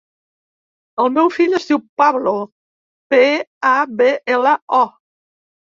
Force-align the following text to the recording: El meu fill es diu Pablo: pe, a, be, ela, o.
El 1.03 1.11
meu 1.17 1.29
fill 1.35 1.53
es 1.59 1.69
diu 1.73 1.81
Pablo: 2.03 2.35
pe, 3.15 3.23
a, 3.77 3.79
be, 4.01 4.13
ela, 4.39 4.61
o. 4.85 4.87